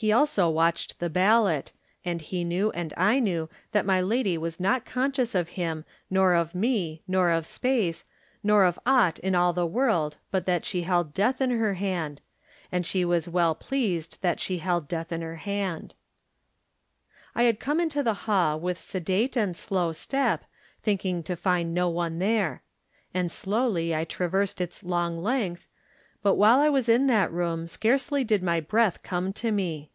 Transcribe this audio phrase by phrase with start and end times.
[0.00, 1.72] He also watched the ballot,
[2.04, 6.34] and he knew and I knew that my lady was not conscious of him nor
[6.34, 8.04] of me nor of space,
[8.40, 12.20] nor of aught in all the world but that she held death in her hand,
[12.20, 14.86] «7 Digitized by Google THE NINTH MAN and she was well pleased that she held
[14.86, 15.94] death in her hand.
[17.34, 20.44] I had come into the hall with sedate and slow step,
[20.80, 22.62] thinking to find no one there.
[23.12, 25.66] And slowly I traversed its long length,
[26.20, 29.92] but while I was in that room scarcely did my breath come to me.